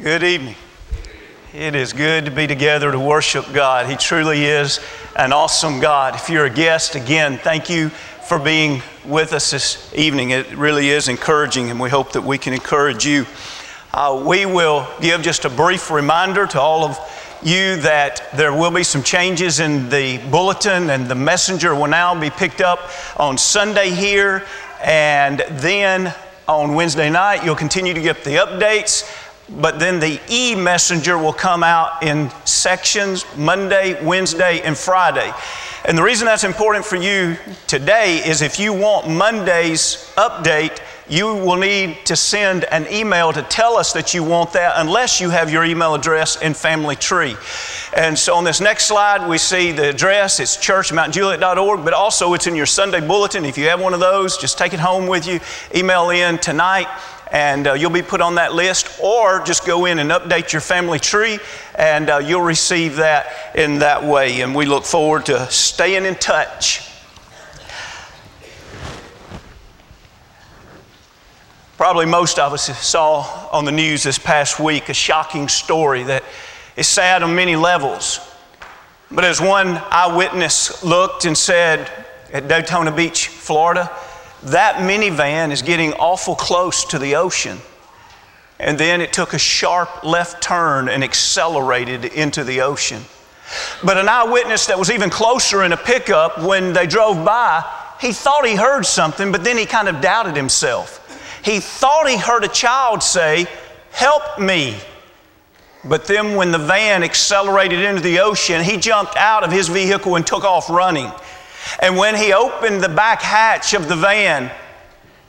[0.00, 0.54] Good evening.
[1.52, 3.86] It is good to be together to worship God.
[3.86, 4.78] He truly is
[5.16, 6.14] an awesome God.
[6.14, 10.30] If you're a guest, again, thank you for being with us this evening.
[10.30, 13.26] It really is encouraging, and we hope that we can encourage you.
[13.92, 16.96] Uh, we will give just a brief reminder to all of
[17.42, 22.18] you that there will be some changes in the bulletin, and the messenger will now
[22.18, 24.46] be picked up on Sunday here,
[24.80, 26.14] and then
[26.46, 31.32] on Wednesday night, you'll continue to get the updates but then the e messenger will
[31.32, 35.32] come out in sections Monday, Wednesday, and Friday.
[35.84, 37.36] And the reason that's important for you
[37.66, 43.42] today is if you want Monday's update, you will need to send an email to
[43.42, 47.34] tell us that you want that unless you have your email address in Family Tree.
[47.96, 50.40] And so on this next slide, we see the address.
[50.40, 53.46] It's churchmountjuliet.org, but also it's in your Sunday bulletin.
[53.46, 55.40] If you have one of those, just take it home with you.
[55.74, 56.88] Email in tonight
[57.32, 60.60] and uh, you'll be put on that list, or just go in and update your
[60.60, 61.38] family tree,
[61.74, 64.40] and uh, you'll receive that in that way.
[64.40, 66.88] And we look forward to staying in touch.
[71.76, 76.24] Probably most of us saw on the news this past week a shocking story that
[76.76, 78.18] is sad on many levels.
[79.10, 81.88] But as one eyewitness looked and said
[82.32, 83.90] at Daytona Beach, Florida,
[84.44, 87.58] that minivan is getting awful close to the ocean.
[88.60, 93.02] And then it took a sharp left turn and accelerated into the ocean.
[93.82, 97.64] But an eyewitness that was even closer in a pickup, when they drove by,
[98.00, 101.04] he thought he heard something, but then he kind of doubted himself.
[101.44, 103.46] He thought he heard a child say,
[103.90, 104.76] Help me.
[105.84, 110.16] But then when the van accelerated into the ocean, he jumped out of his vehicle
[110.16, 111.10] and took off running.
[111.80, 114.50] And when he opened the back hatch of the van,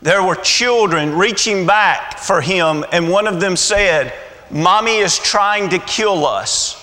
[0.01, 4.13] there were children reaching back for him, and one of them said,
[4.49, 6.75] Mommy is trying to kill us.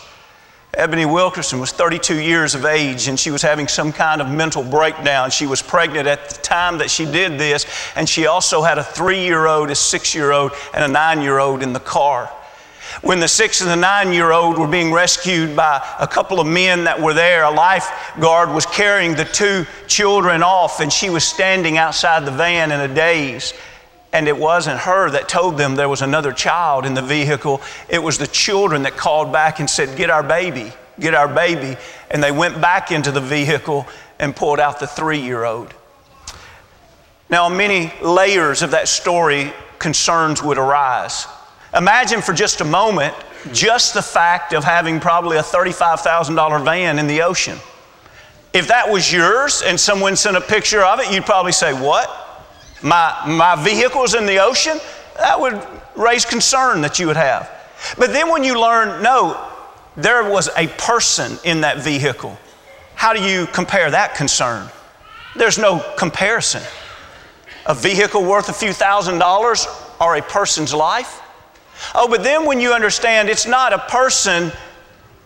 [0.77, 4.63] Ebony Wilkerson was 32 years of age and she was having some kind of mental
[4.63, 5.31] breakdown.
[5.31, 7.65] She was pregnant at the time that she did this,
[7.97, 11.23] and she also had a three year old, a six year old, and a nine
[11.23, 12.31] year old in the car.
[13.03, 16.47] When the six and the nine year old were being rescued by a couple of
[16.47, 21.25] men that were there, a lifeguard was carrying the two children off, and she was
[21.25, 23.53] standing outside the van in a daze.
[24.13, 27.61] And it wasn't her that told them there was another child in the vehicle.
[27.89, 31.77] It was the children that called back and said, Get our baby, get our baby.
[32.11, 33.87] And they went back into the vehicle
[34.19, 35.75] and pulled out the three year old.
[37.29, 41.27] Now, many layers of that story, concerns would arise.
[41.77, 43.15] Imagine for just a moment
[43.53, 47.59] just the fact of having probably a $35,000 van in the ocean.
[48.53, 52.11] If that was yours and someone sent a picture of it, you'd probably say, What?
[52.83, 54.79] My, my vehicle's in the ocean?
[55.19, 55.63] That would
[55.95, 57.51] raise concern that you would have.
[57.99, 59.51] But then when you learn, no,
[59.97, 62.39] there was a person in that vehicle,
[62.95, 64.71] how do you compare that concern?
[65.35, 66.63] There's no comparison.
[67.67, 69.67] A vehicle worth a few thousand dollars
[70.01, 71.21] or a person's life?
[71.95, 74.53] Oh, but then when you understand it's not a person,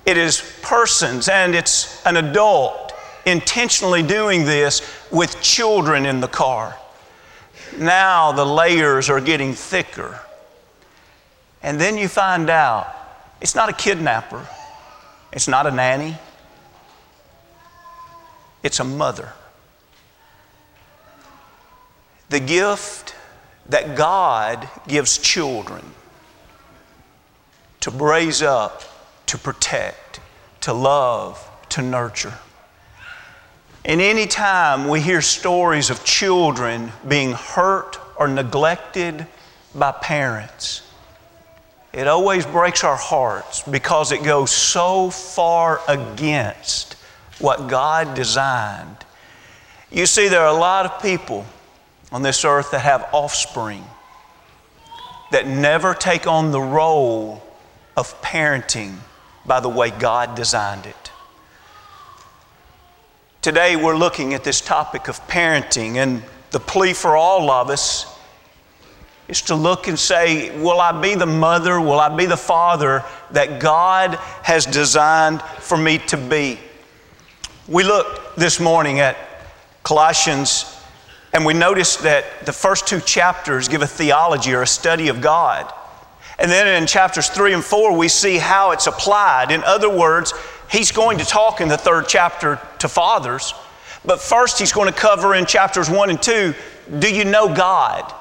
[0.06, 2.92] it is persons, and it's an adult
[3.26, 6.76] intentionally doing this with children in the car.
[7.78, 10.18] Now the layers are getting thicker.
[11.62, 12.94] And then you find out
[13.40, 14.46] it's not a kidnapper,
[15.32, 16.16] it's not a nanny,
[18.62, 19.32] it's a mother.
[22.30, 23.14] The gift
[23.68, 25.82] that God gives children
[27.80, 28.82] to raise up,
[29.26, 30.20] to protect,
[30.62, 32.34] to love, to nurture.
[33.84, 39.26] And any time we hear stories of children being hurt or neglected
[39.74, 40.82] by parents,
[41.92, 46.94] it always breaks our hearts because it goes so far against
[47.38, 48.96] what God designed.
[49.90, 51.46] You see, there are a lot of people
[52.12, 53.84] on this earth that have offspring
[55.32, 57.42] that never take on the role
[58.00, 58.96] of parenting
[59.44, 61.12] by the way God designed it.
[63.42, 68.06] Today, we're looking at this topic of parenting, and the plea for all of us
[69.28, 71.78] is to look and say, Will I be the mother?
[71.78, 76.58] Will I be the father that God has designed for me to be?
[77.68, 79.16] We looked this morning at
[79.82, 80.74] Colossians,
[81.34, 85.20] and we noticed that the first two chapters give a theology or a study of
[85.20, 85.72] God.
[86.40, 89.50] And then in chapters three and four, we see how it's applied.
[89.50, 90.32] In other words,
[90.70, 93.52] he's going to talk in the third chapter to fathers,
[94.04, 96.54] but first he's going to cover in chapters one and two
[96.98, 98.12] do you know God?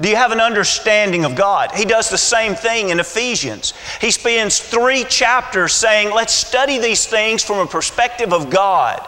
[0.00, 1.72] Do you have an understanding of God?
[1.72, 3.74] He does the same thing in Ephesians.
[4.00, 9.06] He spends three chapters saying, let's study these things from a perspective of God.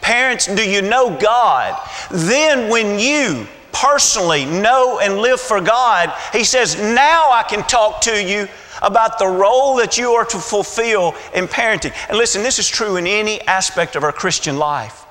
[0.00, 1.80] Parents, do you know God?
[2.10, 3.46] Then, when you
[3.80, 8.48] personally know and live for God, He says, now I can talk to you
[8.82, 11.92] about the role that you are to fulfill in parenting.
[12.08, 15.04] And listen, this is true in any aspect of our Christian life.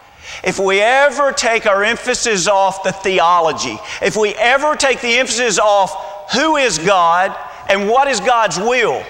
[0.43, 5.57] If we ever take our emphasis off the theology, if we ever take the emphasis
[5.57, 7.35] off who is God
[7.69, 9.03] and what is God's will,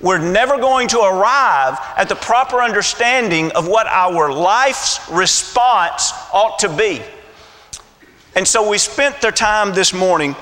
[0.00, 6.58] we're never going to arrive at the proper understanding of what our life's response ought
[6.60, 7.02] to be.
[8.34, 10.36] And so we spent the time this morning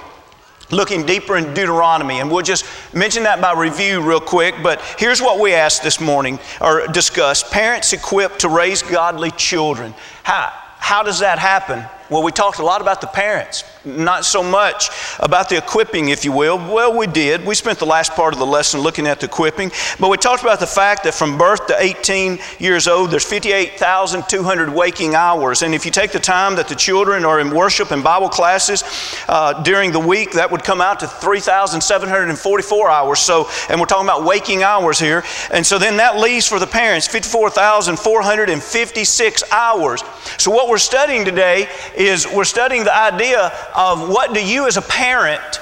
[0.71, 2.21] looking deeper in Deuteronomy.
[2.21, 2.65] And we'll just
[2.95, 4.55] mention that by review real quick.
[4.63, 9.95] But here's what we asked this morning or discussed Parents equipped to raise godly children.
[10.23, 11.85] How, how does that happen?
[12.11, 14.89] Well, we talked a lot about the parents, not so much
[15.21, 16.57] about the equipping, if you will.
[16.57, 17.45] Well, we did.
[17.45, 19.71] We spent the last part of the lesson looking at the equipping,
[20.01, 24.73] but we talked about the fact that from birth to 18 years old, there's 58,200
[24.73, 25.61] waking hours.
[25.61, 28.85] And if you take the time that the children are in worship and Bible classes
[29.29, 33.19] uh, during the week, that would come out to 3,744 hours.
[33.19, 35.25] So, and we're talking about waking hours here.
[35.53, 40.03] And so then that leaves for the parents 54,456 hours.
[40.39, 44.77] So what we're studying today is we're studying the idea of what do you as
[44.77, 45.61] a parent,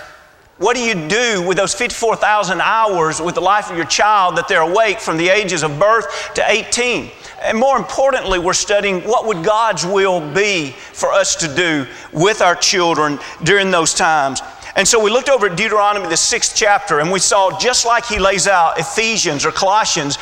[0.59, 4.47] what do you do with those 54,000 hours with the life of your child that
[4.47, 7.11] they're awake from the ages of birth to 18?
[7.43, 12.41] And more importantly, we're studying what would God's will be for us to do with
[12.41, 14.41] our children during those times.
[14.77, 18.05] And so we looked over at Deuteronomy, the sixth chapter, and we saw just like
[18.05, 20.19] he lays out Ephesians or Colossians,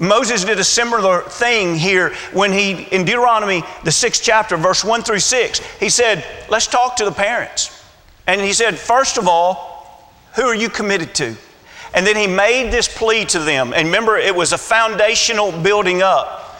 [0.00, 5.02] Moses did a similar thing here when he, in Deuteronomy, the sixth chapter, verse 1
[5.02, 7.84] through 6, he said, Let's talk to the parents.
[8.26, 11.36] And he said, First of all, who are you committed to?
[11.94, 13.72] And then he made this plea to them.
[13.72, 16.58] And remember, it was a foundational building up.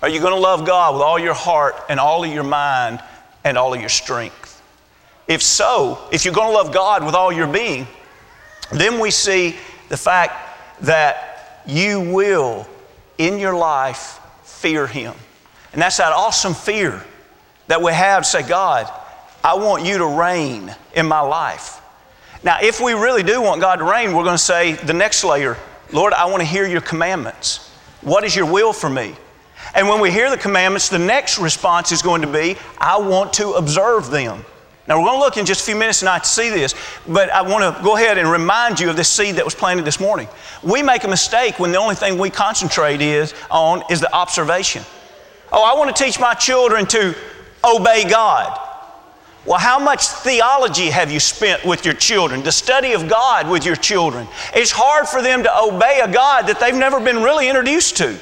[0.00, 3.02] Are you going to love God with all your heart and all of your mind
[3.44, 4.62] and all of your strength?
[5.28, 7.86] If so, if you're going to love God with all your being,
[8.72, 9.56] then we see
[9.90, 10.34] the fact
[10.82, 11.31] that
[11.66, 12.66] you will,
[13.18, 15.14] in your life, fear Him.
[15.72, 17.04] And that's that awesome fear
[17.68, 18.90] that we have say, God,
[19.42, 21.80] I want you to reign in my life.
[22.44, 25.24] Now, if we really do want God to reign, we're going to say the next
[25.24, 25.56] layer,
[25.92, 27.70] Lord, I want to hear your commandments.
[28.00, 29.14] What is your will for me?
[29.74, 33.34] And when we hear the commandments, the next response is going to be, I want
[33.34, 34.44] to observe them.
[34.88, 36.74] Now, we're going to look in just a few minutes tonight to see this,
[37.06, 39.84] but I want to go ahead and remind you of this seed that was planted
[39.84, 40.26] this morning.
[40.64, 44.82] We make a mistake when the only thing we concentrate is on is the observation.
[45.52, 47.14] Oh, I want to teach my children to
[47.64, 48.58] obey God.
[49.44, 53.64] Well, how much theology have you spent with your children, the study of God with
[53.64, 54.26] your children?
[54.54, 58.18] It's hard for them to obey a God that they've never been really introduced to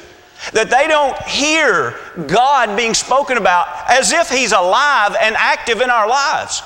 [0.53, 1.97] that they don't hear
[2.27, 6.63] God being spoken about as if He's alive and active in our lives.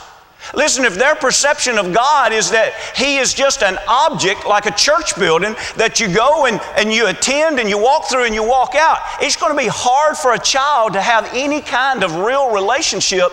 [0.52, 4.70] Listen, if their perception of God is that He is just an object like a
[4.72, 8.46] church building that you go and, and you attend and you walk through and you
[8.46, 12.14] walk out, it's going to be hard for a child to have any kind of
[12.16, 13.28] real relationship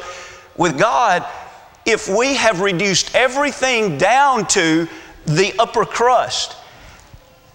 [0.57, 1.25] with God
[1.85, 4.87] if we have reduced everything down to
[5.25, 6.55] the upper crust.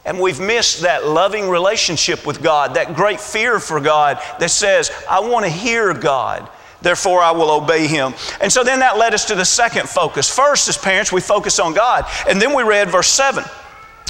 [0.07, 4.93] And we've missed that loving relationship with God, that great fear for God that says,
[5.11, 6.49] I want to hear God,
[6.81, 8.15] therefore I will obey Him.
[8.41, 10.33] And so then that led us to the second focus.
[10.33, 12.07] First, as parents, we focus on God.
[12.29, 13.43] And then we read verse 7,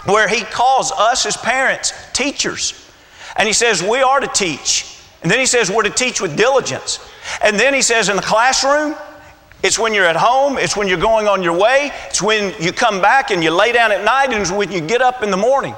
[0.04, 2.74] where He calls us as parents teachers.
[3.36, 5.00] And He says, We are to teach.
[5.22, 7.00] And then He says, We're to teach with diligence.
[7.42, 8.96] And then He says, In the classroom,
[9.62, 12.70] it's when you're at home, it's when you're going on your way, it's when you
[12.70, 15.30] come back and you lay down at night, and it's when you get up in
[15.30, 15.74] the morning.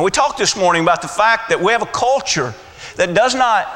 [0.00, 2.54] And we talked this morning about the fact that we have a culture
[2.96, 3.68] that does not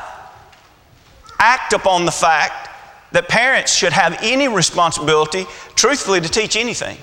[1.38, 2.70] act upon the fact
[3.12, 6.96] that parents should have any responsibility, truthfully, to teach anything.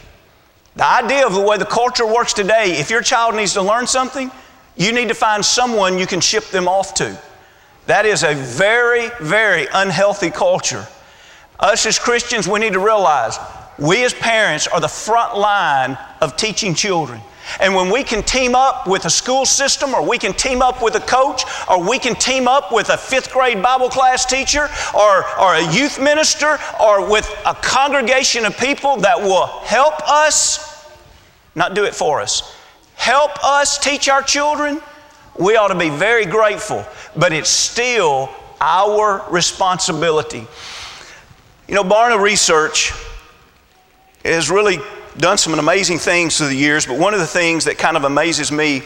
[0.76, 3.86] The idea of the way the culture works today, if your child needs to learn
[3.86, 4.32] something,
[4.76, 7.16] you need to find someone you can ship them off to.
[7.86, 10.88] That is a very, very unhealthy culture.
[11.60, 13.38] Us as Christians, we need to realize
[13.78, 17.22] we as parents are the front line of teaching children.
[17.60, 20.82] And when we can team up with a school system, or we can team up
[20.82, 24.70] with a coach, or we can team up with a fifth grade Bible class teacher,
[24.96, 30.90] or, or a youth minister, or with a congregation of people that will help us,
[31.56, 32.56] not do it for us,
[32.96, 34.82] help us teach our children,
[35.40, 36.86] we ought to be very grateful.
[37.16, 38.30] But it's still
[38.60, 40.46] our responsibility.
[41.68, 42.94] You know, Barna Research
[44.24, 44.80] has really
[45.22, 48.04] done some amazing things through the years, but one of the things that kind of
[48.04, 48.82] amazes me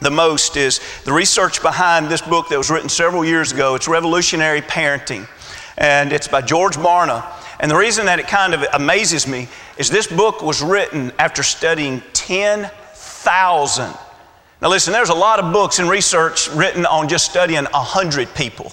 [0.00, 3.74] the most is the research behind this book that was written several years ago.
[3.74, 5.28] It's Revolutionary Parenting,
[5.76, 7.30] and it's by George Barna.
[7.60, 11.42] And the reason that it kind of amazes me is this book was written after
[11.42, 13.94] studying 10,000.
[14.62, 18.72] Now, listen, there's a lot of books and research written on just studying 100 people.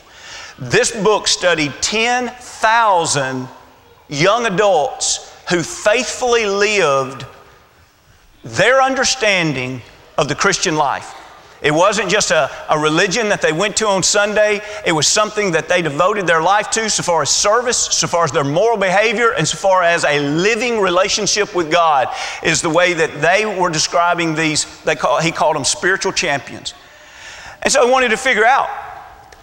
[0.58, 3.50] This book studied 10,000
[4.08, 7.25] young adults who faithfully lived
[8.44, 9.82] their understanding
[10.18, 11.13] of the Christian life.
[11.62, 14.62] It wasn't just a, a religion that they went to on Sunday.
[14.86, 18.25] It was something that they devoted their life to, so far as service, so far
[18.25, 22.10] as their moral behavior, and so far as a living relationship with God,
[22.44, 26.75] is the way that they were describing these, they call, he called them spiritual champions.
[27.63, 28.70] And so I wanted to figure out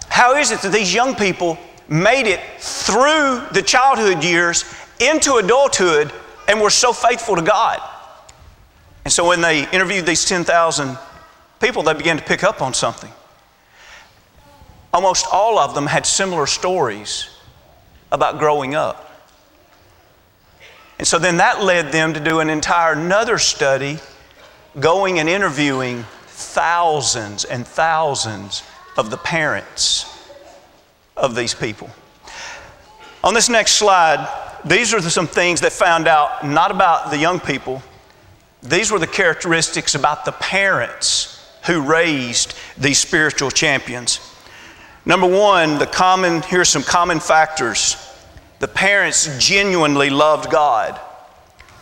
[0.09, 1.59] how is it that these young people
[1.89, 4.65] made it through the childhood years
[5.07, 6.13] into adulthood
[6.49, 7.81] and were so faithful to God?
[9.05, 10.99] And so when they interviewed these 10,000
[11.61, 13.11] people, they began to pick up on something.
[14.93, 17.29] Almost all of them had similar stories
[18.13, 19.11] about growing up.
[20.99, 23.99] And so then that led them to do an entire another study,
[24.79, 28.63] going and interviewing thousands and thousands
[28.97, 30.07] of the parents
[31.17, 31.91] of these people.
[33.25, 34.29] On this next slide,
[34.65, 37.83] these are some things that found out not about the young people,
[38.63, 41.31] these were the characteristics about the parents
[41.67, 44.21] who raised these spiritual champions.
[45.05, 47.97] Number one, the common, here's some common factors.
[48.59, 50.99] The parents genuinely loved God.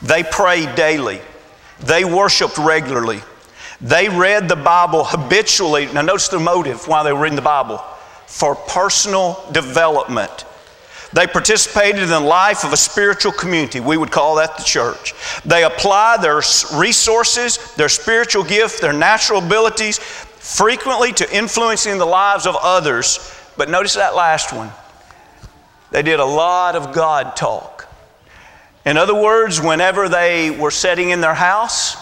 [0.02, 1.20] They prayed daily.
[1.80, 3.20] They worshiped regularly.
[3.80, 5.86] They read the Bible habitually.
[5.86, 7.78] Now, notice the motive why they were reading the Bible
[8.26, 10.44] for personal development
[11.12, 13.80] they participated in the life of a spiritual community.
[13.80, 15.14] We would call that the church.
[15.44, 16.40] They apply their
[16.74, 23.38] resources, their spiritual gift, their natural abilities frequently to influencing the lives of others.
[23.56, 24.70] But notice that last one.
[25.90, 27.86] They did a lot of God talk.
[28.86, 31.96] In other words, whenever they were sitting in their house,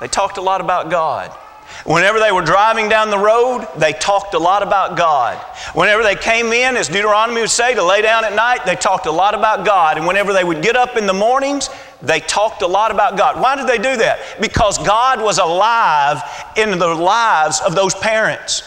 [0.00, 1.36] they talked a lot about God.
[1.84, 5.38] Whenever they were driving down the road, they talked a lot about God.
[5.74, 9.06] Whenever they came in, as Deuteronomy would say, to lay down at night, they talked
[9.06, 9.96] a lot about God.
[9.96, 11.70] And whenever they would get up in the mornings,
[12.02, 13.40] they talked a lot about God.
[13.40, 14.18] Why did they do that?
[14.40, 16.22] Because God was alive
[16.56, 18.62] in the lives of those parents.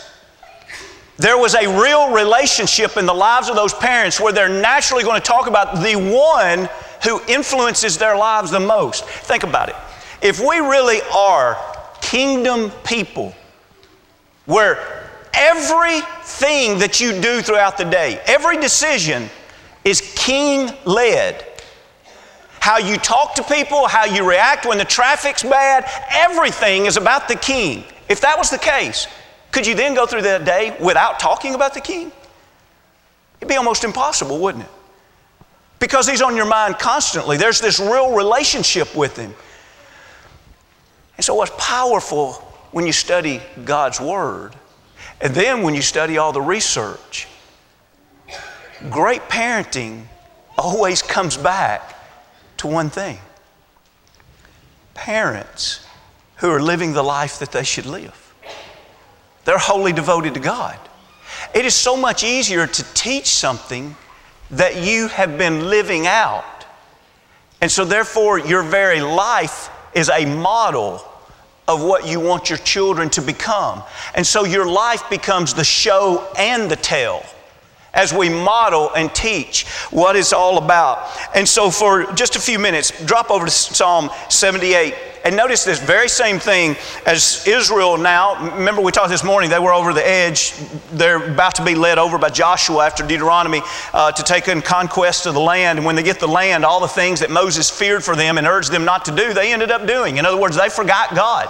[1.18, 5.22] There was a real relationship in the lives of those parents where they're naturally going
[5.22, 6.68] to talk about the one
[7.04, 9.06] who influences their lives the most.
[9.06, 9.76] Think about it.
[10.22, 11.58] If we really are
[12.14, 13.34] kingdom people
[14.46, 19.28] where everything that you do throughout the day, every decision
[19.84, 21.44] is king led.
[22.60, 27.28] How you talk to people, how you react when the traffic's bad, everything is about
[27.28, 27.84] the king.
[28.08, 29.08] If that was the case,
[29.52, 32.12] could you then go through that day without talking about the king?
[33.40, 34.70] It'd be almost impossible, wouldn't it?
[35.80, 37.38] Because he's on your mind constantly.
[37.38, 39.34] There's this real relationship with him.
[41.18, 42.34] And so, what's powerful
[42.72, 44.56] when you study God's Word,
[45.22, 47.28] and then when you study all the research,
[48.90, 50.06] great parenting
[50.58, 51.96] always comes back
[52.58, 53.20] to one thing
[54.94, 55.86] parents
[56.38, 58.34] who are living the life that they should live.
[59.46, 60.78] They're wholly devoted to God.
[61.54, 63.96] It is so much easier to teach something
[64.52, 66.66] that you have been living out.
[67.60, 71.04] And so, therefore, your very life is a model
[71.68, 73.84] of what you want your children to become.
[74.16, 77.26] And so your life becomes the show and the tell
[77.94, 81.08] as we model and teach what it's all about.
[81.36, 84.96] And so, for just a few minutes, drop over to Psalm 78
[85.26, 88.56] and notice this very same thing as Israel now.
[88.58, 90.54] Remember, we talked this morning, they were over the edge.
[90.92, 93.62] They're about to be led over by Joshua after Deuteronomy
[93.94, 95.80] uh, to take in conquest of the land.
[95.80, 98.46] And when they get the land, all the things that Moses feared for them and
[98.46, 100.18] urged them not to do, they ended up doing.
[100.18, 101.50] In other words, they forgot God.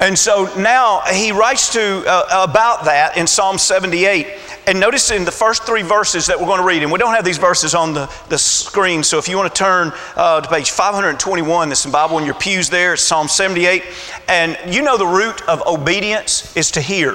[0.00, 4.28] And so now he writes to uh, about that in Psalm 78.
[4.68, 7.14] And notice in the first three verses that we're going to read, and we don't
[7.14, 10.48] have these verses on the, the screen, so if you want to turn uh, to
[10.48, 13.82] page 521, there's some Bible in your pews there, it's Psalm 78.
[14.28, 17.14] And you know the root of obedience is to hear.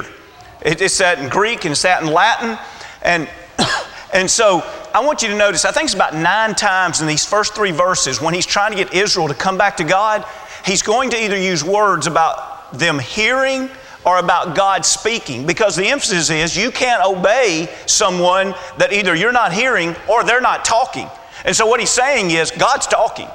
[0.65, 2.57] It, it's that in Greek and it's that in Latin.
[3.03, 3.29] And,
[4.13, 4.63] and so
[4.93, 7.71] I want you to notice, I think it's about nine times in these first three
[7.71, 10.25] verses when he's trying to get Israel to come back to God,
[10.65, 13.69] he's going to either use words about them hearing
[14.05, 19.31] or about God speaking because the emphasis is you can't obey someone that either you're
[19.31, 21.07] not hearing or they're not talking.
[21.45, 23.27] And so what he's saying is God's talking.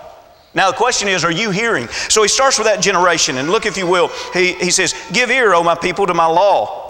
[0.54, 1.88] Now, the question is, are you hearing?
[2.08, 3.36] So he starts with that generation.
[3.36, 6.26] And look, if you will, he, he says, Give ear, O my people, to my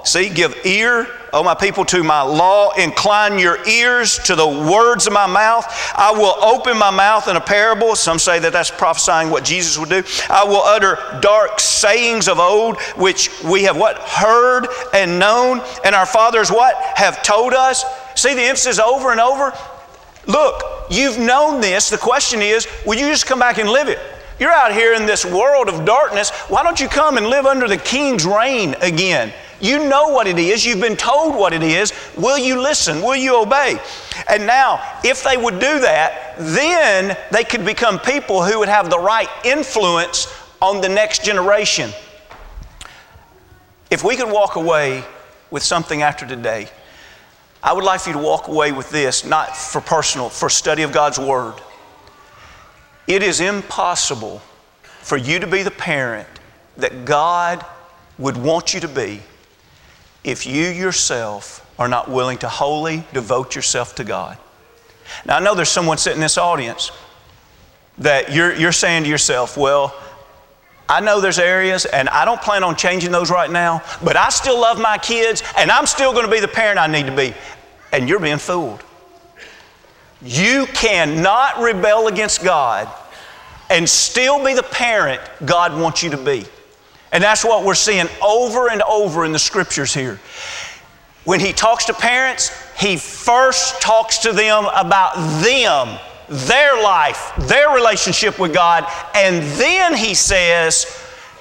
[0.05, 2.73] See, give ear, O my people, to my law.
[2.73, 5.67] Incline your ears to the words of my mouth.
[5.95, 7.95] I will open my mouth in a parable.
[7.95, 10.03] Some say that that's prophesying what Jesus would do.
[10.31, 13.99] I will utter dark sayings of old, which we have what?
[13.99, 15.61] Heard and known.
[15.85, 16.75] And our fathers what?
[16.97, 17.85] Have told us.
[18.15, 19.53] See the emphasis over and over?
[20.27, 21.91] Look, you've known this.
[21.91, 23.99] The question is, will you just come back and live it?
[24.39, 26.31] You're out here in this world of darkness.
[26.49, 29.33] Why don't you come and live under the king's reign again?
[29.61, 30.65] You know what it is.
[30.65, 31.93] You've been told what it is.
[32.17, 33.03] Will you listen?
[33.03, 33.81] Will you obey?
[34.29, 38.89] And now, if they would do that, then they could become people who would have
[38.89, 41.91] the right influence on the next generation.
[43.91, 45.03] If we could walk away
[45.51, 46.69] with something after today,
[47.63, 50.83] I would like for you to walk away with this, not for personal, for study
[50.83, 51.55] of God's Word.
[53.09, 54.41] It is impossible
[55.01, 56.29] for you to be the parent
[56.77, 57.65] that God
[58.19, 59.21] would want you to be
[60.29, 64.37] if you yourself are not willing to wholly devote yourself to God.
[65.25, 66.91] Now, I know there's someone sitting in this audience
[67.99, 69.95] that you're, you're saying to yourself, well,
[70.89, 74.31] I know there's areas, and I don't plan on changing those right now, but I
[74.31, 77.15] still love my kids, and I'm still going to be the parent I need to
[77.15, 77.35] be.
[77.93, 78.83] And you're being fooled.
[80.23, 82.89] You cannot rebel against God
[83.71, 86.45] and still be the parent God wants you to be.
[87.13, 90.21] And that's what we're seeing over and over in the scriptures here.
[91.25, 95.99] When he talks to parents, he first talks to them about them
[96.29, 100.87] their life, their relationship with God, and then he says,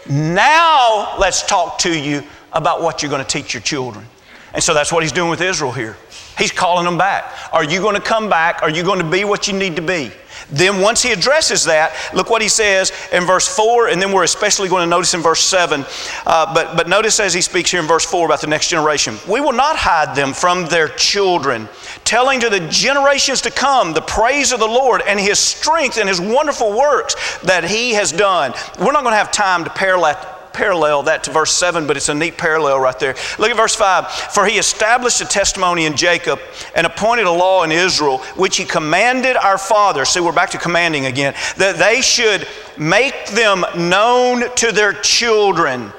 [0.10, 4.06] Now let's talk to you about what you're going to teach your children.
[4.54, 5.98] And so that's what he's doing with Israel here.
[6.38, 7.34] He's calling them back.
[7.54, 8.62] Are you going to come back?
[8.62, 10.12] Are you going to be what you need to be?
[10.50, 14.24] Then, once he addresses that, look what he says in verse 4, and then we're
[14.24, 15.86] especially going to notice in verse 7.
[16.26, 19.18] Uh, but, but notice as he speaks here in verse 4 about the next generation
[19.28, 21.68] we will not hide them from their children,
[22.04, 26.08] telling to the generations to come the praise of the Lord and his strength and
[26.08, 28.54] his wonderful works that he has done.
[28.80, 32.10] We're not going to have time to parallel parallel that to verse 7, but it's
[32.10, 33.16] a neat parallel right there.
[33.38, 34.10] Look at verse 5.
[34.10, 36.40] For he established a testimony in Jacob
[36.76, 40.10] and appointed a law in Israel, which he commanded our fathers.
[40.10, 45.94] See, we're back to commanding again, that they should make them known to their children,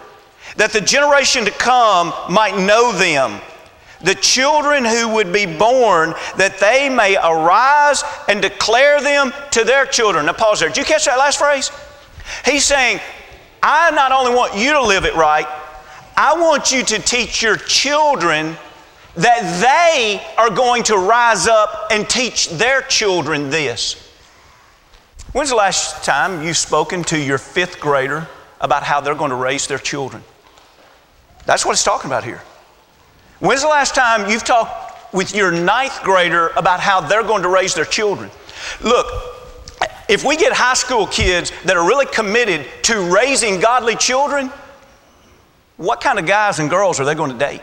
[0.57, 3.41] that the generation to come might know them
[4.01, 9.87] the children who would be born, that they may arise and declare them to their
[9.87, 10.27] children.
[10.27, 10.69] Now, pause there.
[10.69, 11.73] Did you catch that last phrase?
[12.45, 13.01] He's saying,
[13.63, 15.47] I not only want you to live it right,
[16.17, 18.57] I want you to teach your children
[19.17, 24.05] that they are going to rise up and teach their children this.
[25.33, 28.29] When's the last time you've spoken to your fifth grader
[28.61, 30.23] about how they're going to raise their children?
[31.47, 32.43] That's what it's talking about here.
[33.41, 37.49] When's the last time you've talked with your ninth grader about how they're going to
[37.49, 38.31] raise their children?
[38.83, 39.07] Look,
[40.09, 44.51] if we get high school kids that are really committed to raising godly children,
[45.77, 47.63] what kind of guys and girls are they going to date?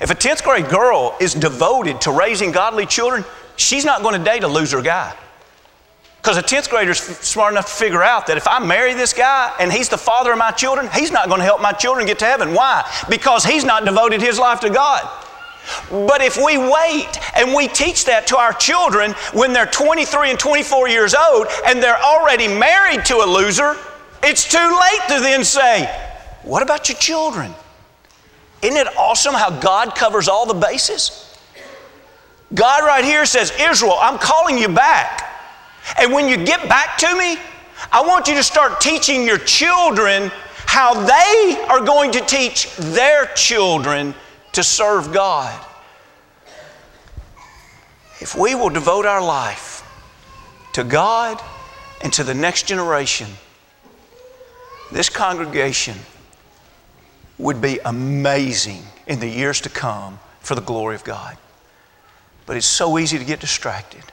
[0.00, 3.24] If a 10th grade girl is devoted to raising godly children,
[3.56, 5.16] she's not going to date a loser guy.
[6.16, 9.12] Because a 10th grader is smart enough to figure out that if I marry this
[9.12, 12.06] guy and he's the father of my children, he's not going to help my children
[12.06, 12.54] get to heaven.
[12.54, 12.88] Why?
[13.08, 15.21] Because he's not devoted his life to God.
[15.90, 20.38] But if we wait and we teach that to our children when they're 23 and
[20.38, 23.76] 24 years old and they're already married to a loser,
[24.22, 25.84] it's too late to then say,
[26.42, 27.54] What about your children?
[28.62, 31.28] Isn't it awesome how God covers all the bases?
[32.54, 35.28] God, right here, says, Israel, I'm calling you back.
[35.98, 37.36] And when you get back to me,
[37.90, 40.30] I want you to start teaching your children
[40.66, 44.14] how they are going to teach their children
[44.52, 45.58] to serve God.
[48.20, 49.82] If we will devote our life
[50.74, 51.42] to God
[52.02, 53.28] and to the next generation,
[54.90, 55.96] this congregation
[57.38, 61.36] would be amazing in the years to come for the glory of God.
[62.46, 64.04] But it's so easy to get distracted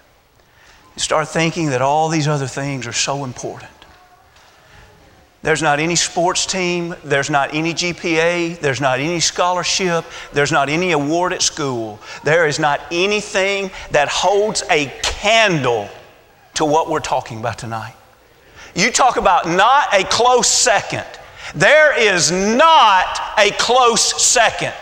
[0.94, 3.72] and start thinking that all these other things are so important.
[5.42, 10.68] There's not any sports team, there's not any GPA, there's not any scholarship, there's not
[10.68, 12.00] any award at school.
[12.26, 15.88] There is not anything that holds a candle
[16.56, 17.96] to what we're talking about tonight.
[18.76, 21.06] You talk about not a close second.
[21.56, 24.74] There is not a close second.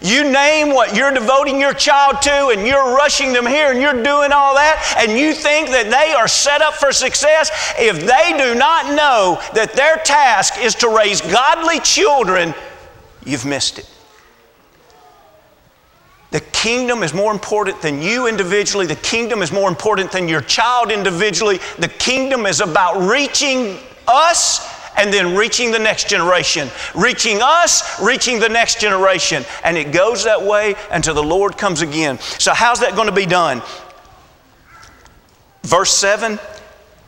[0.00, 4.02] You name what you're devoting your child to, and you're rushing them here, and you're
[4.02, 7.50] doing all that, and you think that they are set up for success.
[7.78, 12.54] If they do not know that their task is to raise godly children,
[13.24, 13.88] you've missed it.
[16.30, 18.86] The kingdom is more important than you individually.
[18.86, 21.60] The kingdom is more important than your child individually.
[21.78, 23.78] The kingdom is about reaching
[24.08, 29.44] us and then reaching the next generation, reaching us, reaching the next generation.
[29.64, 32.18] And it goes that way until the Lord comes again.
[32.18, 33.62] So, how's that going to be done?
[35.62, 36.38] Verse 7,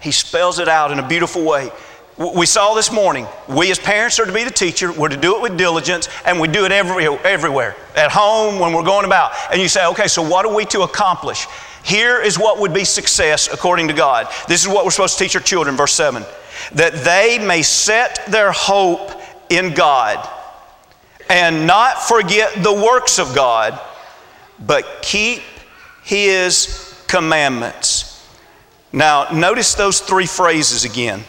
[0.01, 1.71] he spells it out in a beautiful way.
[2.17, 5.35] We saw this morning, we as parents are to be the teacher, we're to do
[5.35, 9.33] it with diligence, and we do it every, everywhere at home, when we're going about.
[9.51, 11.49] And you say, okay, so what are we to accomplish?
[11.85, 14.29] Here is what would be success according to God.
[14.49, 16.25] This is what we're supposed to teach our children, verse 7
[16.73, 19.11] that they may set their hope
[19.51, 20.27] in God
[21.29, 23.79] and not forget the works of God,
[24.59, 25.43] but keep
[26.05, 28.11] His commandments.
[28.93, 31.25] Now, notice those three phrases again.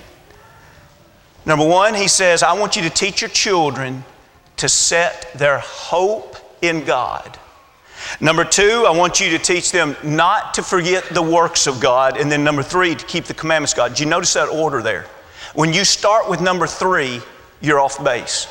[1.46, 4.04] Number one, he says, I want you to teach your children
[4.58, 7.40] to set their hope in God.
[8.22, 12.18] Number two, I want you to teach them not to forget the works of God.
[12.18, 13.96] And then number three, to keep the commandments of God.
[13.96, 15.06] Do you notice that order there?
[15.54, 17.22] When you start with number three,
[17.62, 18.48] you're off base.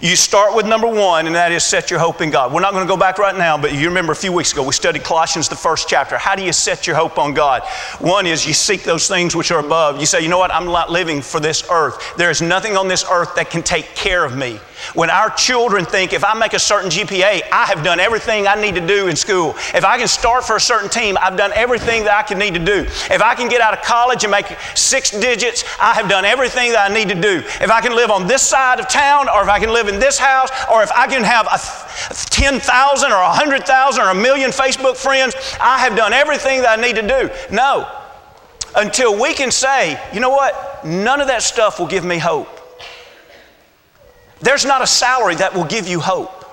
[0.00, 2.52] You start with number one, and that is set your hope in God.
[2.52, 4.62] We're not going to go back right now, but you remember a few weeks ago
[4.62, 6.18] we studied Colossians, the first chapter.
[6.18, 7.62] How do you set your hope on God?
[8.00, 9.98] One is you seek those things which are above.
[9.98, 12.14] You say, you know what, I'm not living for this earth.
[12.18, 14.60] There is nothing on this earth that can take care of me.
[14.94, 18.60] When our children think, if I make a certain GPA, I have done everything I
[18.60, 19.50] need to do in school.
[19.74, 22.54] If I can start for a certain team, I've done everything that I can need
[22.54, 22.82] to do.
[23.10, 26.72] If I can get out of college and make six digits, I have done everything
[26.72, 27.42] that I need to do.
[27.60, 29.98] If I can live on this side of town, or if I can live in
[29.98, 31.58] this house, or if I can have a
[32.30, 36.96] 10,000 or 100,000 or a million Facebook friends, I have done everything that I need
[36.96, 37.54] to do.
[37.54, 37.90] No.
[38.74, 40.84] Until we can say, you know what?
[40.84, 42.55] None of that stuff will give me hope.
[44.40, 46.44] There's not a salary that will give you hope.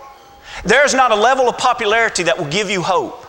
[0.63, 3.25] There's not a level of popularity that will give you hope.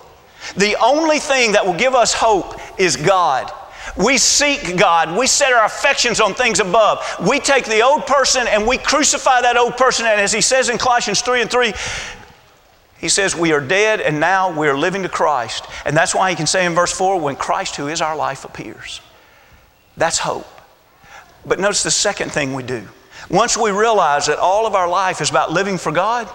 [0.57, 3.51] The only thing that will give us hope is God.
[3.97, 5.17] We seek God.
[5.17, 7.05] We set our affections on things above.
[7.27, 10.07] We take the old person and we crucify that old person.
[10.07, 11.73] And as he says in Colossians 3 and 3,
[12.99, 15.67] he says, We are dead and now we are living to Christ.
[15.85, 18.45] And that's why he can say in verse 4, when Christ, who is our life,
[18.45, 19.01] appears.
[19.97, 20.47] That's hope.
[21.47, 22.89] But notice the second thing we do.
[23.31, 26.29] Once we realize that all of our life is about living for God,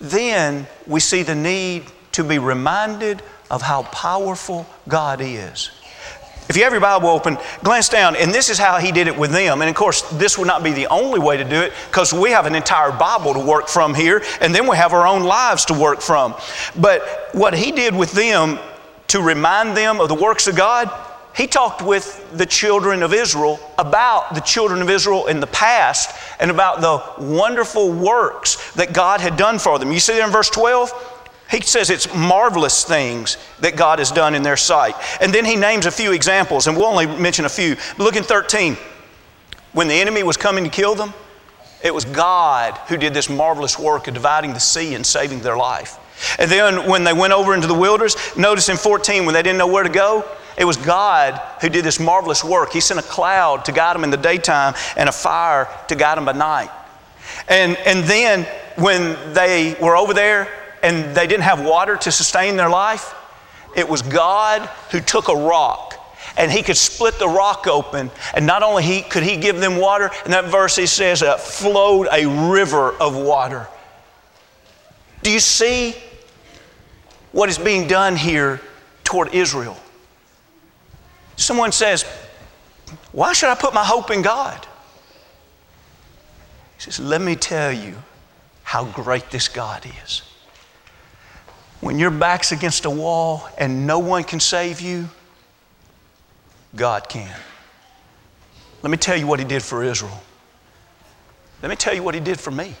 [0.00, 5.70] then we see the need to be reminded of how powerful God is.
[6.48, 9.16] If you have your Bible open, glance down, and this is how he did it
[9.16, 9.62] with them.
[9.62, 12.30] And of course, this would not be the only way to do it because we
[12.30, 15.64] have an entire Bible to work from here, and then we have our own lives
[15.66, 16.34] to work from.
[16.76, 18.58] But what he did with them
[19.08, 20.90] to remind them of the works of God,
[21.34, 26.14] he talked with the children of Israel about the children of Israel in the past
[26.38, 29.92] and about the wonderful works that God had done for them.
[29.92, 31.20] You see there in verse 12?
[31.50, 34.94] He says it's marvelous things that God has done in their sight.
[35.20, 37.76] And then he names a few examples, and we'll only mention a few.
[37.98, 38.76] Look in 13.
[39.72, 41.14] When the enemy was coming to kill them,
[41.82, 45.56] it was God who did this marvelous work of dividing the sea and saving their
[45.56, 45.98] life.
[46.38, 49.58] And then when they went over into the wilderness, notice in 14, when they didn't
[49.58, 50.24] know where to go,
[50.62, 52.72] it was God who did this marvelous work.
[52.72, 56.16] He sent a cloud to guide them in the daytime and a fire to guide
[56.16, 56.70] them by night.
[57.48, 58.44] And, and then
[58.76, 60.48] when they were over there
[60.80, 63.12] and they didn't have water to sustain their life,
[63.74, 65.94] it was God who took a rock
[66.36, 69.78] and he could split the rock open and not only he, could he give them
[69.78, 73.66] water in that verse he says that flowed a river of water
[75.24, 75.96] do you see
[77.32, 78.60] what is being done here
[79.04, 79.76] toward israel
[81.42, 82.04] Someone says,
[83.10, 84.66] Why should I put my hope in God?
[86.76, 87.96] He says, Let me tell you
[88.62, 90.22] how great this God is.
[91.80, 95.08] When your back's against a wall and no one can save you,
[96.76, 97.34] God can.
[98.82, 100.22] Let me tell you what He did for Israel.
[101.60, 102.74] Let me tell you what He did for me.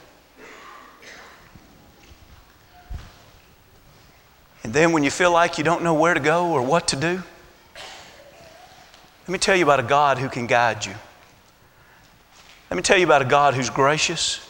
[4.62, 6.96] And then when you feel like you don't know where to go or what to
[6.96, 7.22] do,
[9.32, 10.92] let me tell you about a God who can guide you.
[12.68, 14.46] Let me tell you about a God who's gracious,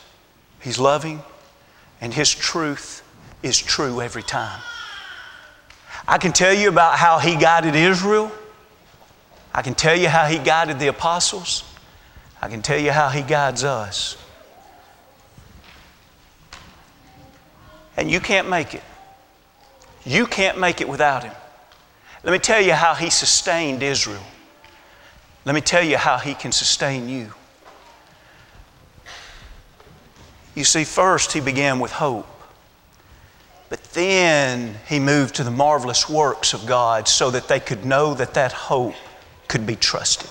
[0.61, 1.23] He's loving,
[2.01, 3.05] and His truth
[3.45, 4.61] is true every time.
[6.09, 8.33] I can tell you about how He guided Israel.
[9.55, 11.63] I can tell you how He guided the apostles.
[12.43, 14.17] I can tell you how He guides us.
[17.97, 18.83] And you can't make it.
[20.05, 21.35] You can't make it without him.
[22.25, 24.25] Let me tell you how he sustained Israel.
[25.45, 27.33] Let me tell you how he can sustain you.
[30.55, 32.29] You see, first he began with hope.
[33.69, 38.13] But then he moved to the marvelous works of God so that they could know
[38.15, 38.95] that that hope
[39.49, 40.31] could be trusted.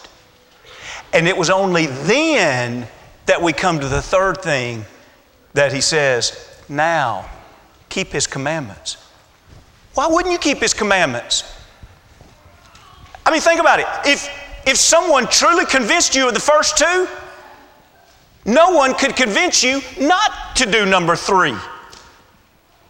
[1.11, 2.87] And it was only then
[3.25, 4.85] that we come to the third thing
[5.53, 7.29] that he says, now
[7.89, 8.97] keep his commandments.
[9.95, 11.43] Why wouldn't you keep his commandments?
[13.25, 13.87] I mean, think about it.
[14.05, 14.29] If,
[14.65, 17.07] if someone truly convinced you of the first two,
[18.45, 21.55] no one could convince you not to do number three.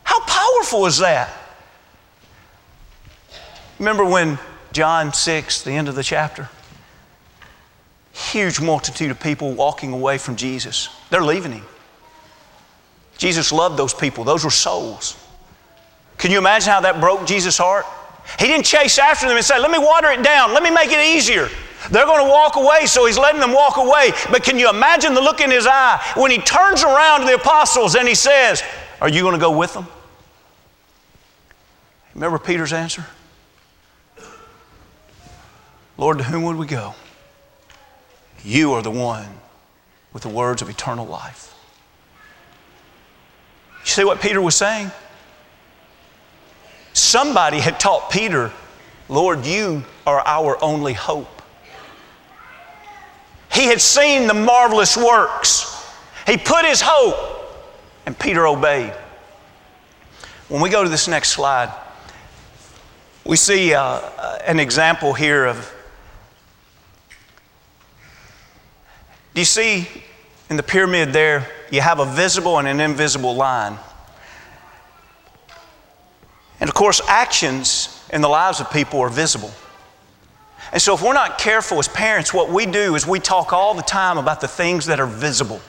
[0.04, 1.32] How powerful is that?
[3.80, 4.38] Remember when
[4.74, 6.50] John 6, the end of the chapter?
[8.14, 10.90] Huge multitude of people walking away from Jesus.
[11.10, 11.66] They're leaving him.
[13.18, 15.16] Jesus loved those people, those were souls.
[16.18, 17.86] Can you imagine how that broke Jesus' heart?
[18.40, 20.92] He didn't chase after them and say, Let me water it down, let me make
[20.92, 21.50] it easier.
[21.90, 24.12] They're going to walk away, so he's letting them walk away.
[24.30, 27.36] But can you imagine the look in his eye when he turns around to the
[27.36, 28.64] apostles and he says,
[29.00, 29.88] Are you going to go with them?
[32.14, 33.06] Remember Peter's answer?
[35.98, 36.94] Lord, to whom would we go?
[38.44, 39.28] You are the one
[40.14, 41.56] with the words of eternal life.
[43.82, 44.92] You see what Peter was saying?
[46.94, 48.52] Somebody had taught Peter,
[49.08, 51.42] Lord, you are our only hope.
[53.54, 55.86] He had seen the marvelous works.
[56.26, 57.16] He put his hope,
[58.06, 58.94] and Peter obeyed.
[60.48, 61.74] When we go to this next slide,
[63.26, 64.00] we see uh,
[64.46, 65.74] an example here of.
[69.34, 69.88] Do you see
[70.50, 73.78] in the pyramid there, you have a visible and an invisible line?
[76.62, 79.52] And of course, actions in the lives of people are visible.
[80.72, 83.74] And so, if we're not careful as parents, what we do is we talk all
[83.74, 85.60] the time about the things that are visible.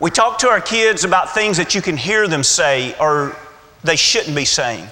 [0.00, 3.36] We talk to our kids about things that you can hear them say or
[3.82, 4.88] they shouldn't be saying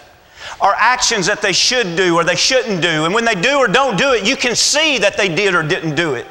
[0.61, 3.05] or actions that they should do or they shouldn't do.
[3.05, 5.63] And when they do or don't do it, you can see that they did or
[5.63, 6.27] didn't do it.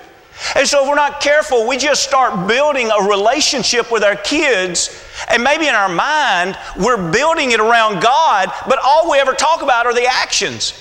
[0.56, 5.06] And so, if we're not careful, we just start building a relationship with our kids,
[5.30, 9.62] and maybe in our mind, we're building it around God, but all we ever talk
[9.62, 10.74] about are the actions.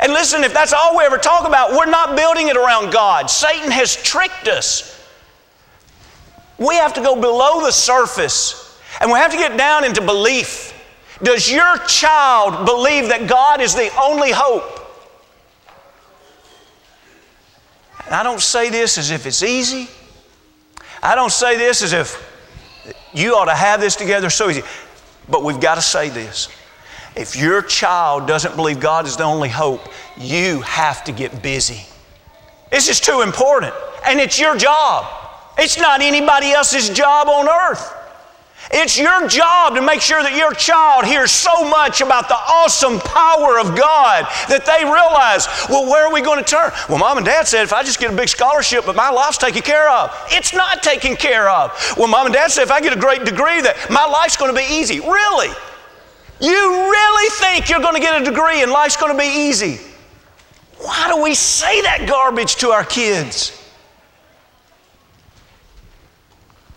[0.00, 3.30] And listen, if that's all we ever talk about, we're not building it around God.
[3.30, 4.92] Satan has tricked us.
[6.58, 10.72] We have to go below the surface, and we have to get down into belief.
[11.22, 14.75] Does your child believe that God is the only hope?
[18.06, 19.88] And I don't say this as if it's easy.
[21.02, 22.22] I don't say this as if
[23.12, 24.62] you ought to have this together so easy.
[25.28, 26.48] But we've got to say this.
[27.16, 31.86] If your child doesn't believe God is the only hope, you have to get busy.
[32.70, 33.74] This is too important,
[34.06, 35.06] and it's your job.
[35.58, 37.92] It's not anybody else's job on earth.
[38.72, 42.98] It's your job to make sure that your child hears so much about the awesome
[42.98, 46.72] power of God that they realize, well, where are we going to turn?
[46.88, 49.38] Well, mom and dad said if I just get a big scholarship, but my life's
[49.38, 50.10] taken care of.
[50.30, 51.72] It's not taken care of.
[51.96, 54.52] Well, mom and dad said if I get a great degree, that my life's going
[54.52, 55.00] to be easy.
[55.00, 55.54] Really?
[56.40, 59.80] You really think you're going to get a degree and life's going to be easy?
[60.78, 63.65] Why do we say that garbage to our kids?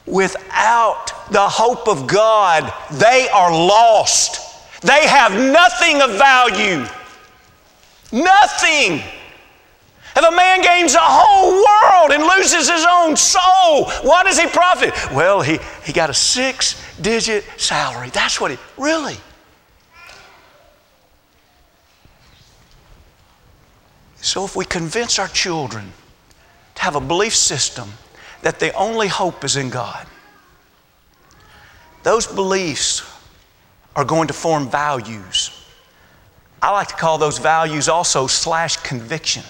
[0.09, 4.81] Without the hope of God, they are lost.
[4.81, 6.85] They have nothing of value.
[8.11, 9.03] Nothing.
[10.15, 14.47] If a man gains the whole world and loses his own soul, what does he
[14.47, 14.93] profit?
[15.13, 18.09] Well, he, he got a six digit salary.
[18.09, 19.17] That's what he, really?
[24.21, 25.93] So if we convince our children
[26.75, 27.89] to have a belief system
[28.41, 30.07] that the only hope is in God,
[32.03, 33.03] those beliefs
[33.95, 35.51] are going to form values.
[36.61, 39.43] I like to call those values also slash conviction.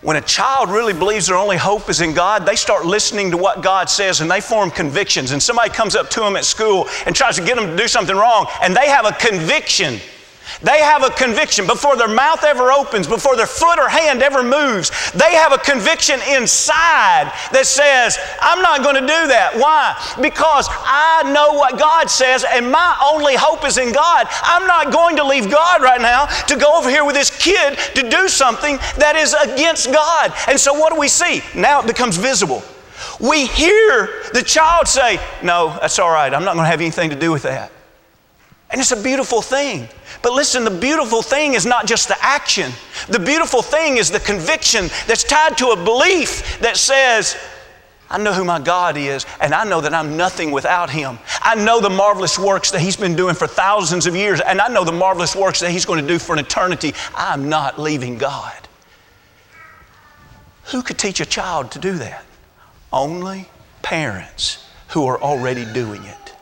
[0.00, 3.36] When a child really believes their only hope is in God, they start listening to
[3.36, 5.32] what God says and they form convictions.
[5.32, 7.88] And somebody comes up to them at school and tries to get them to do
[7.88, 9.98] something wrong, and they have a conviction
[10.62, 14.42] they have a conviction before their mouth ever opens, before their foot or hand ever
[14.42, 15.12] moves.
[15.12, 19.52] They have a conviction inside that says, I'm not going to do that.
[19.56, 19.94] Why?
[20.20, 24.26] Because I know what God says and my only hope is in God.
[24.42, 27.78] I'm not going to leave God right now to go over here with this kid
[27.94, 30.32] to do something that is against God.
[30.48, 31.42] And so what do we see?
[31.54, 32.62] Now it becomes visible.
[33.20, 36.32] We hear the child say, No, that's all right.
[36.32, 37.70] I'm not going to have anything to do with that.
[38.70, 39.88] And it's a beautiful thing.
[40.22, 42.72] But listen, the beautiful thing is not just the action.
[43.08, 47.36] The beautiful thing is the conviction that's tied to a belief that says,
[48.10, 51.18] I know who my God is, and I know that I'm nothing without Him.
[51.42, 54.68] I know the marvelous works that He's been doing for thousands of years, and I
[54.68, 56.94] know the marvelous works that He's going to do for an eternity.
[57.14, 58.54] I'm not leaving God.
[60.64, 62.24] Who could teach a child to do that?
[62.92, 63.48] Only
[63.82, 66.34] parents who are already doing it.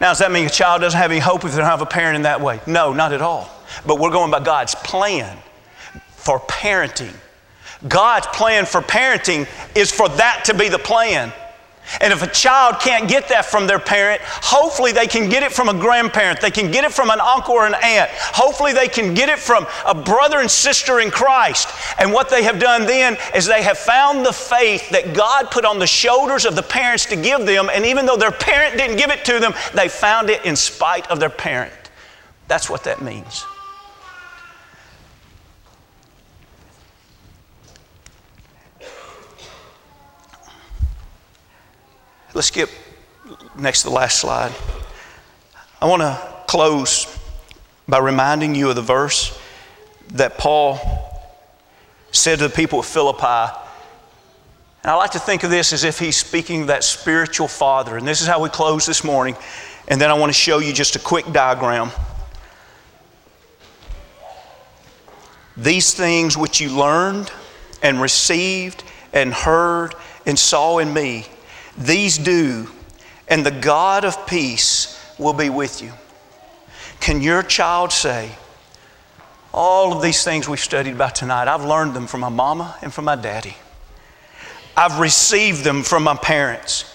[0.00, 1.86] Now, does that mean a child doesn't have any hope if they don't have a
[1.86, 2.60] parent in that way?
[2.66, 3.50] No, not at all.
[3.86, 5.36] But we're going by God's plan
[6.10, 7.14] for parenting.
[7.86, 11.32] God's plan for parenting is for that to be the plan.
[12.00, 15.52] And if a child can't get that from their parent, hopefully they can get it
[15.52, 16.40] from a grandparent.
[16.40, 18.10] They can get it from an uncle or an aunt.
[18.12, 21.68] Hopefully they can get it from a brother and sister in Christ.
[21.98, 25.64] And what they have done then is they have found the faith that God put
[25.64, 27.70] on the shoulders of the parents to give them.
[27.72, 31.10] And even though their parent didn't give it to them, they found it in spite
[31.10, 31.72] of their parent.
[32.48, 33.44] That's what that means.
[42.38, 42.70] Let's skip
[43.56, 44.52] next to the last slide.
[45.82, 47.18] I want to close
[47.88, 49.36] by reminding you of the verse
[50.12, 50.78] that Paul
[52.12, 53.52] said to the people of Philippi.
[54.84, 57.96] And I like to think of this as if he's speaking that spiritual father.
[57.96, 59.36] And this is how we close this morning.
[59.88, 61.90] And then I want to show you just a quick diagram.
[65.56, 67.32] These things which you learned
[67.82, 71.26] and received and heard and saw in me
[71.78, 72.68] these do,
[73.28, 75.92] and the God of peace will be with you.
[77.00, 78.30] Can your child say,
[79.52, 82.92] All of these things we've studied about tonight, I've learned them from my mama and
[82.92, 83.56] from my daddy.
[84.76, 86.94] I've received them from my parents.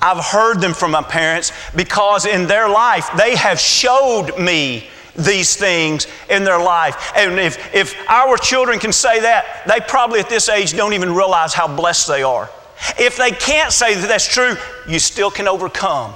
[0.00, 5.56] I've heard them from my parents because in their life they have showed me these
[5.56, 7.12] things in their life.
[7.16, 11.14] And if, if our children can say that, they probably at this age don't even
[11.14, 12.50] realize how blessed they are.
[12.98, 14.56] If they can't say that that's true,
[14.88, 16.14] you still can overcome.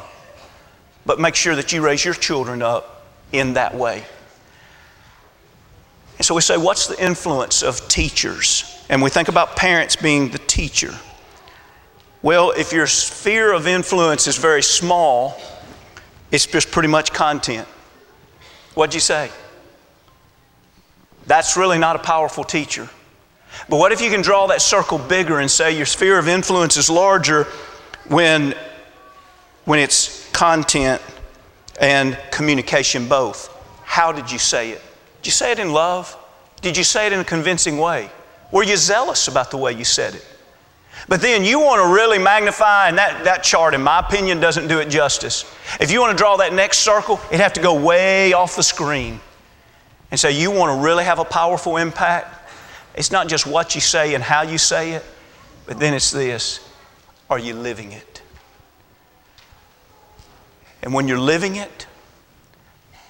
[1.07, 4.05] But make sure that you raise your children up in that way.
[6.19, 8.85] And so we say, what's the influence of teachers?
[8.89, 10.95] And we think about parents being the teacher.
[12.23, 15.41] Well, if your sphere of influence is very small,
[16.31, 17.69] it's just pretty much content.
[18.75, 19.31] What'd you say?
[21.27, 22.89] That's really not a powerful teacher.
[23.69, 26.77] But what if you can draw that circle bigger and say your sphere of influence
[26.77, 27.45] is larger
[28.09, 28.55] when,
[29.65, 31.03] when it's content
[31.81, 33.55] and communication both?
[33.85, 34.83] How did you say it?
[35.23, 36.17] Did you say it in love?
[36.61, 38.11] Did you say it in a convincing way?
[38.53, 40.27] Were you zealous about the way you said it?
[41.07, 44.69] But then you want to really magnify, and that, that chart, in my opinion, doesn't
[44.69, 45.45] do it justice.
[45.81, 48.63] If you want to draw that next circle, it'd have to go way off the
[48.63, 49.21] screen.
[50.11, 52.35] And say, so you want to really have a powerful impact?
[52.99, 55.05] It's not just what you say and how you say it,
[55.67, 56.59] but then it's this
[57.31, 58.23] are you living it?
[60.83, 61.87] And when you're living it,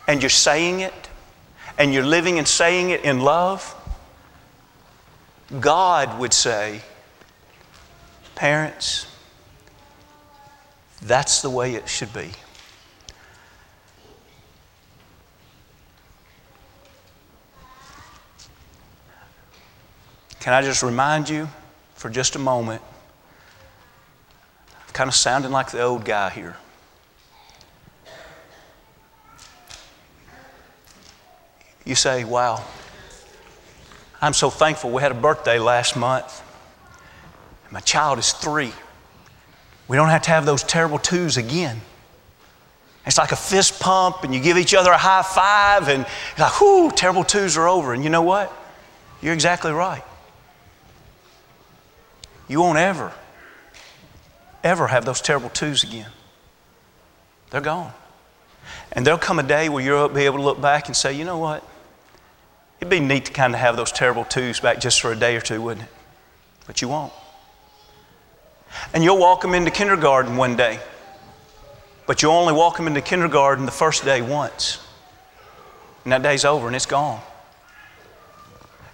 [0.06, 1.08] and you're saying it,
[1.78, 3.74] and you're living and saying it in love,
[5.58, 6.82] God would say,
[8.34, 9.06] Parents,
[11.00, 12.30] that's the way it should be.
[20.48, 21.46] Can I just remind you
[21.94, 22.80] for just a moment?
[24.72, 26.56] I'm kind of sounding like the old guy here.
[31.84, 32.64] You say, wow,
[34.22, 36.42] I'm so thankful we had a birthday last month.
[37.70, 38.72] My child is three.
[39.86, 41.78] We don't have to have those terrible twos again.
[43.04, 46.06] It's like a fist pump, and you give each other a high five, and
[46.38, 47.92] you're like, whoo, terrible twos are over.
[47.92, 48.50] And you know what?
[49.20, 50.04] You're exactly right.
[52.48, 53.12] You won't ever,
[54.64, 56.10] ever have those terrible twos again.
[57.50, 57.92] They're gone.
[58.92, 61.24] And there'll come a day where you'll be able to look back and say, you
[61.24, 61.62] know what?
[62.80, 65.36] It'd be neat to kind of have those terrible twos back just for a day
[65.36, 65.92] or two, wouldn't it?
[66.66, 67.12] But you won't.
[68.94, 70.78] And you'll walk them into kindergarten one day,
[72.06, 74.84] but you'll only walk them into kindergarten the first day once.
[76.04, 77.20] And that day's over and it's gone.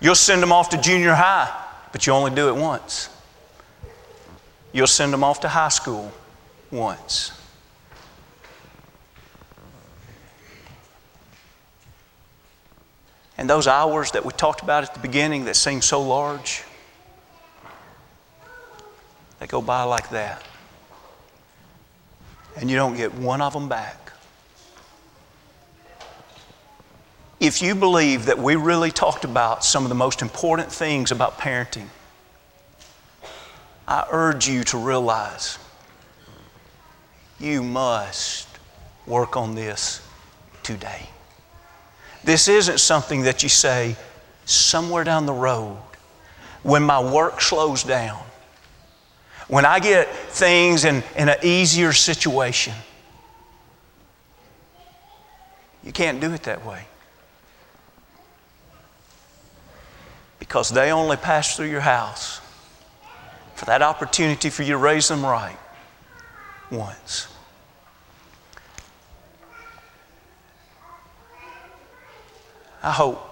[0.00, 1.52] You'll send them off to junior high,
[1.92, 3.08] but you only do it once.
[4.74, 6.12] You'll send them off to high school
[6.70, 7.32] once.
[13.38, 16.64] And those hours that we talked about at the beginning that seem so large,
[19.44, 20.42] They go by like that.
[22.56, 24.12] And you don't get one of them back.
[27.40, 31.38] If you believe that we really talked about some of the most important things about
[31.38, 31.88] parenting,
[33.86, 35.58] I urge you to realize
[37.38, 38.48] you must
[39.06, 40.00] work on this
[40.62, 41.08] today.
[42.22, 43.96] This isn't something that you say
[44.46, 45.76] somewhere down the road
[46.62, 48.22] when my work slows down,
[49.48, 52.74] when I get things in, in an easier situation.
[55.82, 56.86] You can't do it that way.
[60.38, 62.40] Because they only pass through your house
[63.54, 65.56] for that opportunity for you to raise them right
[66.70, 67.28] once.
[72.82, 73.30] I hope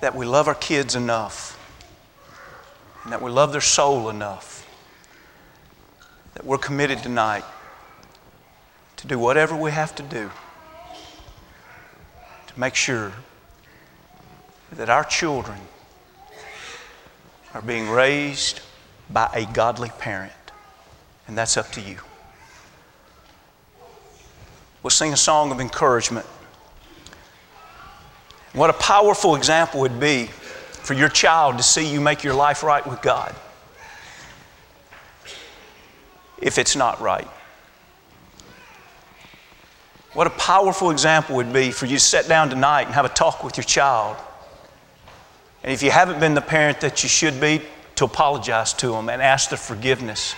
[0.00, 1.58] that we love our kids enough
[3.02, 4.64] and that we love their soul enough
[6.34, 7.44] that we're committed tonight
[8.96, 10.30] to do whatever we have to do
[12.46, 13.12] to make sure
[14.70, 15.58] that our children
[17.54, 18.60] are being raised
[19.10, 20.32] by a godly parent.
[21.26, 21.98] And that's up to you.
[24.82, 26.26] We'll sing a song of encouragement.
[28.52, 32.62] What a powerful example would be for your child to see you make your life
[32.62, 33.34] right with God
[36.40, 37.28] if it's not right.
[40.14, 43.10] What a powerful example would be for you to sit down tonight and have a
[43.10, 44.16] talk with your child.
[45.62, 47.62] And if you haven't been the parent that you should be,
[47.96, 50.36] to apologize to them and ask their forgiveness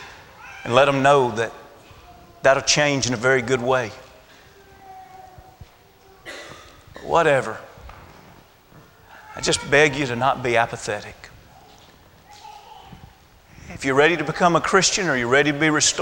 [0.65, 1.53] and let them know that
[2.41, 3.91] that'll change in a very good way.
[7.05, 7.59] Whatever.
[9.37, 11.29] I just beg you to not be apathetic.
[13.69, 15.99] If you're ready to become a Christian or you're ready to be restored,